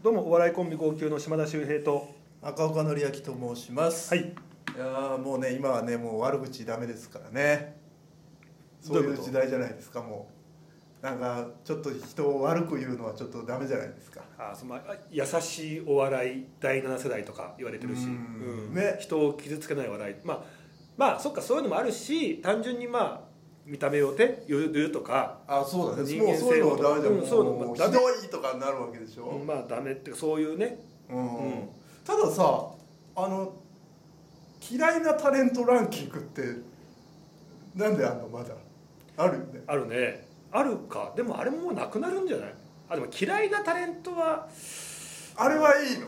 [0.00, 4.26] どうもお笑いコンビ号泣の島田秀平と赤岡典明と申します、、はい。
[4.26, 7.80] いやーもうね今はねもう悪口ダメですからね。
[8.80, 10.28] そういう時代じゃないですかも
[11.02, 11.04] う。
[11.04, 14.20] なんかちょっと人を悪く言うのはちょっとダメじゃないですか。
[14.38, 18.68] あそのあ優しいお笑い第7世代とか言われてるし、うん。
[18.68, 18.74] うん。
[18.74, 18.98] ね。
[19.00, 20.14] 人を傷つけない笑い。
[20.24, 20.44] まあ
[20.96, 23.27] まあそっかそういうのもあるし単純にまあ
[23.68, 26.16] 見た目をて言うとか、あそうだね。
[26.16, 30.78] もうそういうのはダメじゃん、うんそういひどいとかになるわけでしょ、うんまあダメってそういうね。
[31.10, 31.68] うんうん。
[32.04, 32.42] たださ
[33.16, 33.52] あの
[34.70, 36.42] 嫌いなタレントランキングって
[37.76, 38.28] なんであんの？
[38.28, 38.54] まだ。
[39.18, 39.62] あるよね。
[39.66, 40.26] あるね。
[40.50, 41.12] あるか。
[41.14, 42.54] でもあれももうなくなるんじゃない？
[42.88, 44.48] あでも嫌いなタレントは
[45.36, 46.06] あれはいいの。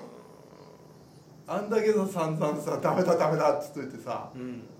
[1.47, 4.63] あんだけさ散々さ「ダメだダメだ」っつっといてさうん「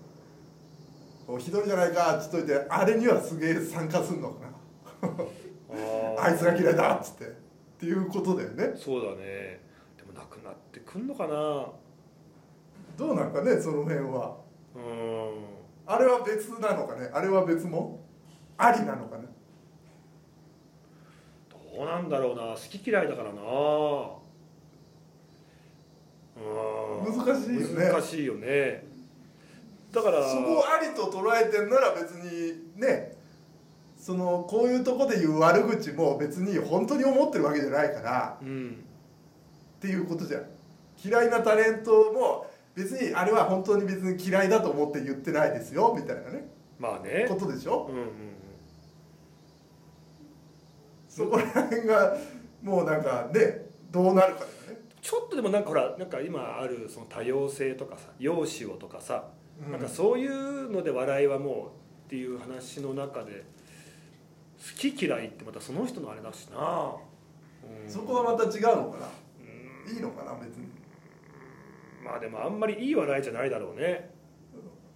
[1.37, 4.51] ひどいじゃないか」っつっといてあれにはすげえ参加すんのかな。
[6.19, 7.25] ああいつが嫌いだっつって。
[7.25, 7.29] っ
[7.79, 8.73] ていうことだよね。
[8.75, 9.61] そうだね。
[9.97, 11.67] でもなくなってくんのかな。
[12.97, 14.37] どうなんかねその辺は。
[14.75, 15.45] うん。
[15.87, 17.09] あれは別なのかね。
[17.11, 18.05] あれは別も？
[18.57, 19.25] ありなのかね。
[21.49, 22.53] どうなんだろうな。
[22.53, 23.41] 好き嫌いだからな。
[26.37, 27.17] うん。
[27.17, 27.89] 難しいよね。
[27.91, 28.90] 難しいよね
[29.91, 33.17] だからそこをありと捉えてんなら別にね
[33.97, 38.83] そのこういうとこで言う悪口も別に本当に思ってるわけじゃないからうん
[39.77, 40.45] っていうことじゃん。
[41.03, 46.47] 嫌いなタレントも別にあれは本当に別に嫌いだと思って言ってないですよみたいなね。
[46.79, 47.25] まあね。
[47.27, 47.87] ことでしょ？
[47.89, 48.09] うんうんうん。
[51.09, 52.15] そこら辺が
[52.61, 54.81] もうなんかねどうなるかだよね。
[55.01, 63.43] ちょっとでもなんかほらなんか今あるその多様性とかさ容姿をとかさ、うんなんかそういうので笑いはもうっていう話の中で
[64.57, 66.95] 好き嫌いってまたその人のあれだしな、
[67.85, 67.89] うん。
[67.89, 69.09] そこはまた違うのか
[69.39, 69.93] うん。
[69.93, 70.33] ないいのかな？
[70.35, 70.67] 別に。
[72.03, 74.09] まあでもあんまりいい笑いじゃないだろうね。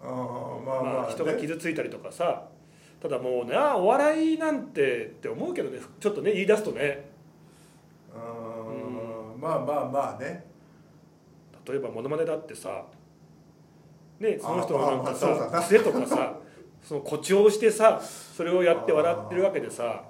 [0.02, 0.12] ああ
[0.66, 1.14] まあまあ、ね。
[1.14, 2.48] 人が傷ついたりとかさ。
[3.02, 5.80] ただもうねあお笑いなんてって思うけどね。
[6.00, 7.10] ちょっとね言い出すとね。
[8.14, 9.42] うん。
[9.42, 10.44] まあまあまあね。
[11.68, 12.86] 例えばモノマネだってさ
[14.20, 16.36] ねその人のなんかさ癖とかさ
[16.84, 20.04] その誇張してさそれをやって笑ってるわけでさ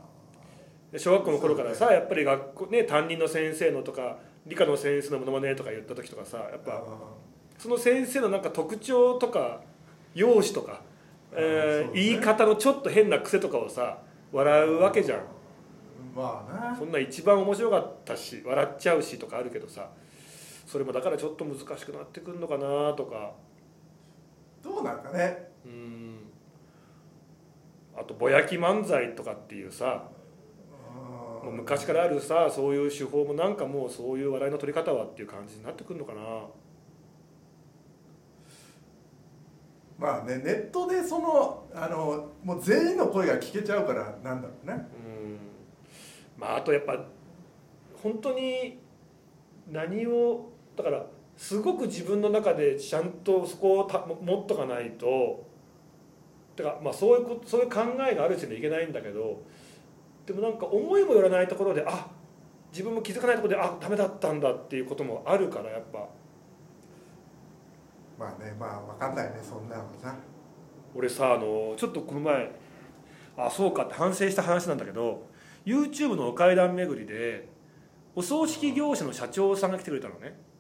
[0.91, 6.83] で小学校の頃からさやっぱり学校ね担任の先生のとか理科の先生のモノマネとか言った時とかさやっぱ
[7.57, 9.61] その先生のなんか特徴とか
[10.13, 10.81] 容姿とか、
[11.33, 13.97] えー言い方のちょっと変な癖とかをさ
[14.31, 15.19] 笑うわけじゃん。
[16.15, 19.89] まあなそんな一番面白かったし笑っちゃうしとかあるけどさ
[20.65, 23.33] それもだからちょっと難しくなってくるのかなとか
[24.65, 25.47] どうなんかね。
[25.63, 26.17] うん。
[27.95, 30.09] あとぼやき漫才とかっていうさ
[31.43, 36.19] もう昔からあるさそういう手法もなんかもうそういう笑いの取り方はっていう感じになってくるのかな。
[39.97, 44.73] まあねネットでそのあのもう全員の声が聞けちゃうからなんだろうね。
[44.73, 45.37] うん。
[46.37, 47.05] まああとやっぱ
[48.01, 48.79] 本当に
[49.71, 51.05] 何をだから
[51.37, 55.45] すごく自分の中でちゃんとそこをた持っとかないと
[56.55, 59.43] てかまあそういうことそういう考えがあるうちにいけないんだけど
[60.25, 62.07] でもなんか思いもよらないところであ
[62.71, 66.07] 自分も気づかないところであダメだったんだっていうこともあるからやっぱ。
[68.17, 70.15] まあねまあ分かんないねそんなのさ。
[70.95, 72.51] 俺さあのちょっとこの前
[73.37, 75.27] あそうかって反省した話なんだけど
[75.65, 77.49] YouTube のお階段巡りで
[78.15, 80.27] お葬式業者の社長さんが来てくれたのね。
[80.29, 80.54] う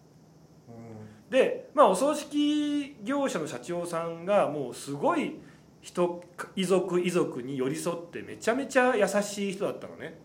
[1.29, 5.39] でまあお葬式業者の社長さんがもうすごい
[5.81, 6.23] 人
[6.55, 10.19] 遺族遺族に寄り添ってめちゃめちゃ優しい人だったのね。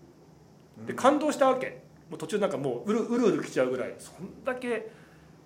[0.83, 0.87] ん。
[0.87, 1.83] で感動したわけ。
[2.09, 3.95] もう途中なんかもううるうるうる来ちゃうぐらい。
[3.99, 4.91] そんだけ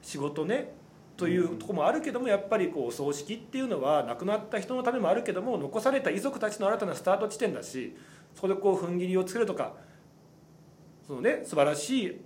[0.03, 0.75] 仕事ね
[1.16, 7.97] というところもあるけどもやっぱりこうお葬式っていうのは亡くなった人のためもあるけども残された遺族たちの新たなスタート地点だし
[8.34, 9.75] そこでこう踏ん切りをつけるとか
[11.06, 12.20] そのね素晴らしい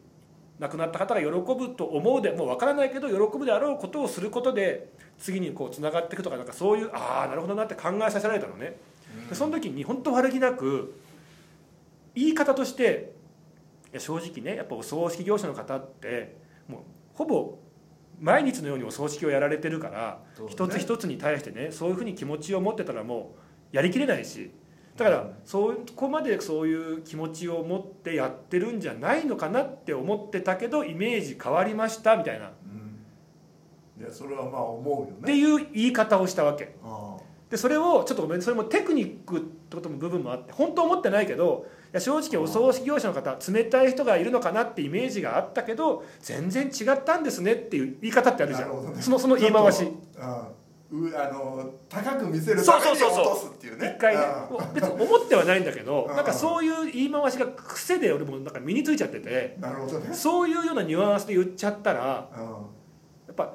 [0.59, 8.77] 亡くなった方が喜ぶと思うでもう分からないけど喜ぶであろうことをすることで次にこうつながっていくとかなんかそういうああなるほどなって考えさせられたのね。
[9.29, 11.01] でその時に本当悪気なく
[12.15, 13.13] 言い方として
[13.93, 16.37] いや正直ねやっぱお葬式業者の方って
[16.67, 16.81] もう
[17.15, 17.59] ほぼ
[18.21, 23.35] 毎日のようにお葬式をやられてるから、ね一つ一つに対してねそういうふうに気持ちを持ってたらも
[23.73, 24.51] うやりきれないし
[24.99, 25.35] だから、うん。
[25.45, 32.49] そこまでそういう気持ちを持ってやってるんじゃないのかなって思ってたけどイメージ変わりましたみたいな。
[32.49, 32.51] っ
[33.97, 34.03] うん。
[34.03, 36.75] いやそれはまあ思うよてねいう言い方をしたわけ。
[36.85, 37.17] あ
[37.51, 49.01] でそれをちょっとごめんそれもテクニックってことも部分もあって本当思ってないけどや正直お葬式業者の方冷たい人がいるのかなってイメージがあったけど全然違ったんですねっていう言い方ってあるじゃん、ね。
[49.01, 49.85] そのその言い回し。
[49.85, 50.58] うん
[50.91, 53.95] うあの高く見せるそうために落とすっていうね。
[53.97, 54.23] 一回ね
[54.75, 56.17] 別に思ってはないんだけどうん。
[56.17, 60.15] なんかそういう言い回しが癖で俺もなんか身についちゃっててなるほどね。
[60.15, 63.53] そういうようなニュアンスで言っちゃったらやっぱ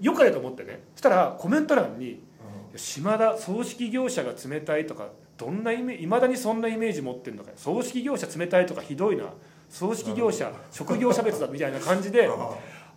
[0.00, 0.82] よかれと思ってね。
[0.94, 2.24] そしたらコメント欄に
[2.76, 9.24] 「島田葬式業者が冷たい」とかどんなイメいまだにそんなイメージ持ってるのか葬式業者冷たいとかひどいな
[9.68, 12.28] 葬式業者職業差別だみたいな感じで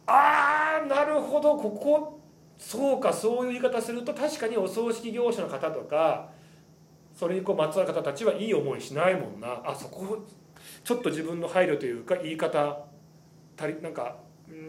[0.05, 2.18] ああなるほどここ
[2.59, 6.29] そうかそういう言い方すると確かにお葬式業者の方とか
[7.15, 9.61] それにこうまつわる方たちはいい思いしないもんな。
[9.65, 10.25] あそこ
[10.83, 12.85] ちょっと自分の配慮というか言い方
[13.57, 14.17] 足りなんか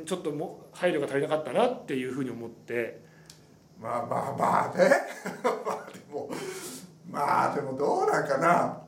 [0.06, 3.00] ちょっとも配慮が足りなかったなっていうふうに思って。
[3.80, 4.90] まあまあまあね。
[5.66, 6.30] まあでも
[7.10, 8.80] まあでもどうなんかな。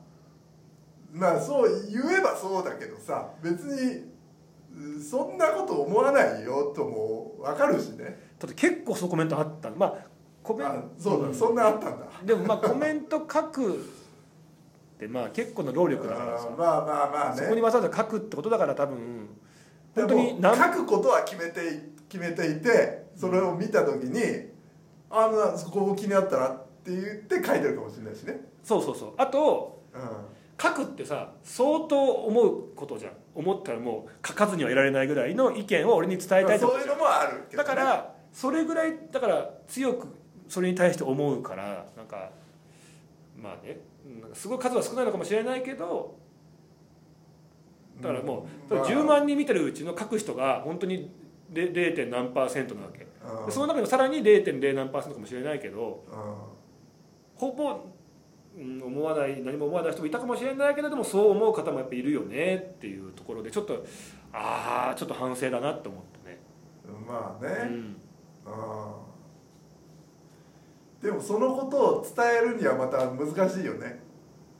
[1.11, 4.11] まあそう言えばそうだけどさ別に
[5.01, 8.32] そんなこと思わないよとも分かるしね。
[8.47, 9.75] だって結構そうコメントあったの。
[9.75, 9.95] まあ
[10.43, 12.05] コメンあそうだ、んそんなあったんだ。
[12.23, 13.77] でもまあコメント書くっ
[14.99, 16.49] てまあ結構な労力だからさ。
[16.57, 17.41] まあまあまあね。
[17.41, 19.29] そこにわざわざ書くってことだから多分
[19.95, 21.79] 本当に何書くことは決めてい
[22.09, 24.21] 決めていてそれを見た時に
[25.09, 29.13] 「あのそこ気になったら」って言って書いてるかもしれないしね、そうそうそう。
[29.17, 33.13] あとう書くってさ相当思うことじゃん。
[33.35, 40.07] 思ったらもう書かずにはいられないぐらいの意見を俺に伝えんたいとそういうのもあるね、だからそれぐらいだから強く
[40.49, 42.31] それに対して思うからなんか
[43.41, 43.77] まあね
[44.33, 46.17] すごい数は少ないのかもしれないけど
[48.01, 51.11] だからもう、まあ10万人見てるうちの書く人が本当に
[51.53, 51.71] 0.
[51.71, 52.09] 0.
[52.09, 56.53] 何パーセントなわけうんでその中でもさらに0.0何パーセントかもしれないけどうん
[57.35, 57.85] ほぼ、
[58.57, 63.85] うん、思わない何も思わない人もいたかもしれないけれどもそう思う方もやっぱいるよねっていうところでちょっと
[64.31, 66.39] ああちょっと反省だなって思ったね。
[67.07, 67.95] まあね、うんうん
[71.01, 74.01] でもそのことを伝えるにはまた難しいよね。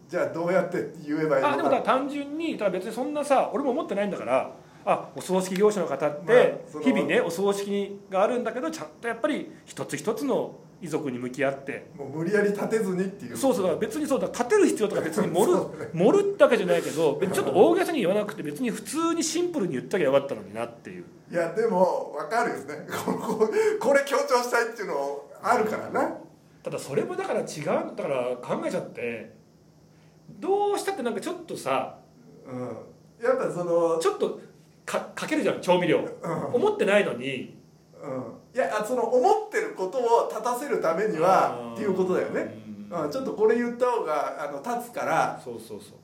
[0.10, 1.54] じゃあどうやって言えばいいのか。
[1.54, 4.52] あでも単純にただ別にそんなさ俺も思ってないんだから
[4.86, 11.90] あお葬式業者の方っまあて日々ねお葬式があるんだけどちゃんとやっぱり一つ一つの遺族に向き合って。
[11.98, 13.38] もう無理やり立てずにっていう。
[13.38, 21.06] そうそう別にそうだ立てる必要とか別に盛るね盛るってわけじゃないけどちょっと大げさに言わなくて別に普通にシンプルに言っときゃよかったのになっていう。
[21.32, 22.86] いやでも分かるよね。
[23.06, 23.50] ここ
[23.80, 26.18] これ強調したいっていうのあるからな。
[26.62, 27.66] ただそれもだから違う
[27.96, 29.34] だから考えちゃって
[30.40, 31.98] どうしたってなんかちょっとさ
[32.46, 33.26] うん。
[33.26, 34.42] やっぱそのちょっと
[34.86, 36.00] かかけるじゃん調味料。
[36.22, 36.46] うん。
[36.56, 37.63] 思ってないのにうん
[38.54, 42.62] いやあその思ってることを立たせるためにはっていうことだよね、
[42.92, 43.02] うん。
[43.06, 45.98] うん、ちょっとこれ言った方があの立つからそうそうそう。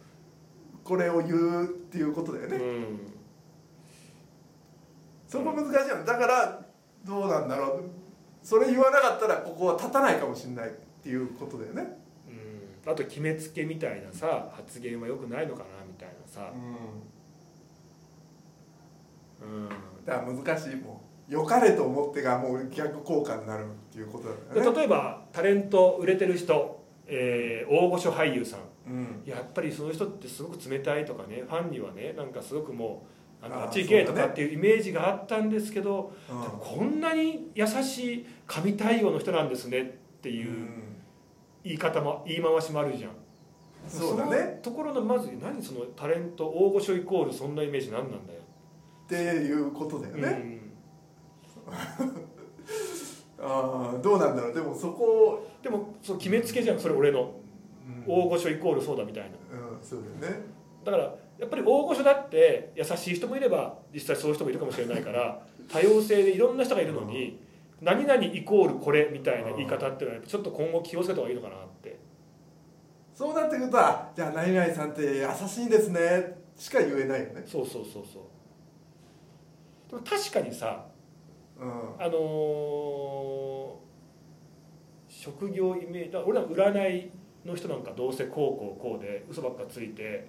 [0.84, 3.13] これを言うっていうことだよね、うん。
[5.28, 6.06] そこ難しいよね。
[6.06, 6.66] だから
[7.04, 7.84] どうなんだろう。
[8.42, 10.72] それ言わなかったらここは立たないかもしれないっ
[11.04, 12.00] ていうことだよね、
[12.86, 16.52] うん、あと決めつけみたいなさ発言はよくないのかなみたいなさ、
[19.42, 19.69] うん、
[20.06, 24.72] だから難しいもう良かれと思ってがもう逆効果になるっていうことだよね。
[24.72, 28.60] で例えばタレント売れてる人、えー大御所俳優さん。
[28.88, 29.24] うん。
[29.26, 33.06] やっぱりその人ってすごく冷たいとかねファンにはねなんかすごくも
[33.44, 36.59] うあっち行けとかっていうイメージがあったんですけど、うん。
[36.59, 39.86] こんなに優しい神対応の人なんですねっ
[40.21, 40.95] てういうん。
[41.64, 43.12] 言い方も言い回しもあるじゃん。
[43.88, 44.56] そうだね。
[44.56, 48.40] のところのまず何そのタレント大御所イコールそんなイメージ何なんだよ。
[49.06, 50.58] っていうことだよね、うん
[53.42, 54.54] ああどうなんだろう。
[54.54, 57.31] でもそこを、でもそう決めつけじゃんそれ俺の。
[58.07, 58.14] うん。
[58.14, 59.30] 大御所イコールそうだみたいな。
[59.30, 60.42] うん、そうだよね。
[60.83, 67.40] だからやっぱり大御所だって優しい人もいれば実際そういう人もいるかもしれないから 多様性でいろんな人がいるのに
[67.81, 71.97] 何々イコールこれみたいな言い方っていうのはちょっと今後気をつけた方がいいのかなって。
[73.14, 76.40] そうなってくるとはじゃあ何々さんって優しいんですね。
[76.56, 77.44] しか言えないよね。
[77.45, 78.23] そうそうそうそう。
[79.90, 80.89] でも確かにさうん
[81.61, 83.80] あのー
[85.11, 87.09] 職業イメージ俺ら占い
[87.44, 90.28] の人なんかどうせこうこうこうで嘘ばっかついて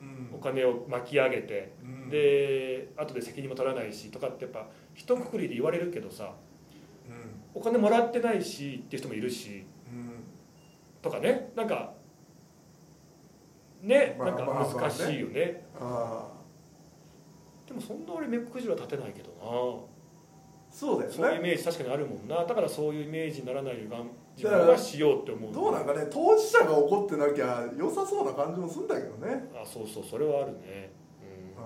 [0.00, 0.36] うん。
[0.36, 2.08] お金を巻き上げてうん。
[2.10, 6.34] で後で責任も取らないしとかってやっぱ一括りで言われるけどさ
[7.08, 7.60] うん。
[7.60, 10.12] お金もらってないしっていう人もいるしうん。
[11.02, 11.94] とかねなんか
[13.82, 15.64] ねまあなんか難しいよね。
[15.80, 16.38] ああ
[17.66, 19.88] でもそんな俺目くじら立てないけど
[20.70, 22.44] そうだなそういうイよねメージ確かにあるもんな。
[22.44, 25.52] だからそういうイメージにならないように自分はしようって思う。
[25.52, 29.50] どうなんかね当事者が怒ってなきゃ良さそうな感じもするんだけどね。
[29.54, 30.92] あそうそうそれはあるね、
[31.56, 31.64] うん、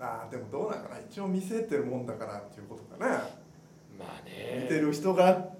[0.00, 0.96] ああでもどうなんかな。
[0.98, 3.28] 一応見せてるもんだからっていうことかな。
[3.98, 4.60] まあね。
[4.62, 5.54] 見てる人が。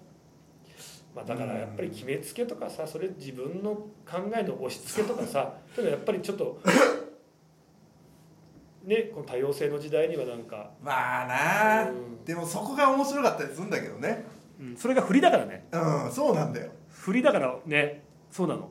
[1.15, 3.71] まあ、だからやっぱり決めつけとかさそれ自分の
[4.05, 6.59] 考えの押し付けとかさ そういうのやっぱりちょっと
[8.85, 12.25] ねこの多様性の時代にはなんか、まあなあ、うん。
[12.25, 14.25] でもそこが面白かったりするんだけどね。
[14.61, 15.67] うん、それが振りだからね。
[15.73, 16.71] うんそうなんだよ。
[16.91, 18.05] 振りだからね。
[18.31, 18.71] そうなの。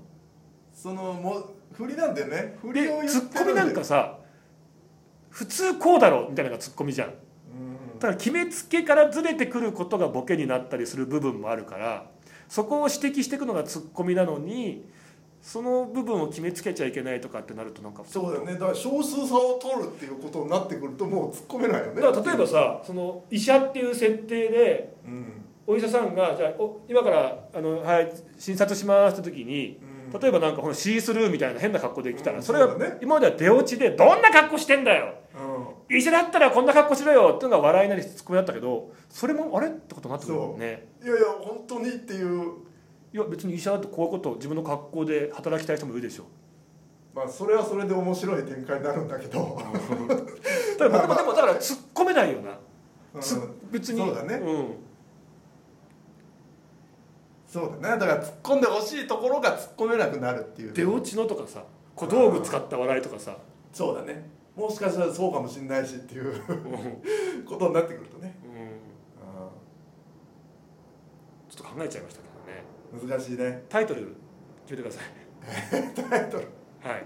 [0.73, 2.57] そのもう振りなんだよね。
[2.61, 4.19] 振でりを言ツッコミなんかさ
[5.29, 7.09] 普通こうだろみたいなのがツッコミじゃん。
[7.09, 7.99] うん。
[7.99, 12.05] だから決めつけからずれてくることがボケになったりする部分もあるから
[12.49, 14.85] そこを指摘していくのがツッコミなのに
[15.43, 18.53] その部分を決めつけちゃいけないとかってなるとなんかそうだよね。
[18.53, 22.01] だから少数差を取るっていうことになってくるともう突っ込めないよね。
[22.01, 25.25] だから例えばさその医者っていう設定でうん。
[25.65, 29.79] お医者さんがじゃあお今からあの、はい、診察しますって時に
[30.11, 30.19] うん。
[30.19, 35.13] 例えばなんかこのシースルーみたいな変な格好で来たら、うんそれは今までは出落ちで「どんな格好してんだよ。
[35.89, 40.87] う医者だったらこんな格好しろよ」っていうのが笑いなりツッコミだったけどそれもあれってことになってくるもんね。
[41.03, 42.72] んいやいや本当にっていう
[43.13, 46.25] いや別に医者だとこういうこと自分の格好で働きたい人もいるでしょ。
[47.13, 49.55] まあそれはそれで面白い展開になるんだけど、
[50.79, 52.57] だからでもでもだから突っ込めないよな。
[53.13, 53.21] うん。
[53.21, 53.39] つ
[53.71, 53.99] 別に。
[53.99, 54.33] そうだね。
[54.35, 54.67] うん。
[57.47, 57.99] そうだね。
[57.99, 60.73] だから突っ込んでほしいところが突っ込めなくなるっていう。
[60.73, 61.63] 出落ちのとかさ
[61.95, 63.37] 小道具使った笑いとかさ、
[63.71, 64.27] そうだね。
[64.55, 66.29] もしかしたらそうかもしれないしっていう。
[66.29, 67.45] うん。
[67.45, 68.35] ことになってくるとね、
[71.47, 72.63] ちょっと考えちゃいましたけどね。
[72.93, 73.63] うん難しいね。
[73.69, 74.15] タイトル
[74.67, 75.93] 決めてください。
[76.09, 76.47] タイトル。
[76.81, 77.05] はい。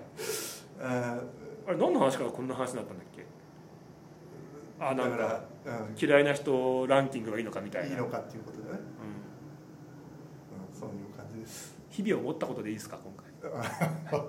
[0.81, 1.21] あ
[1.67, 3.25] あれ何の話からこんな話になったんだっけ？
[4.79, 7.89] あなんかだから、うん、嫌いな人ランキングがいいのかみたいな。
[7.89, 8.75] いいのかっていうことでね、うん。
[8.75, 8.79] うん、
[10.77, 11.75] そういう感じです。
[11.89, 13.13] 日々思ったことでいいですか今
[14.11, 14.21] 回？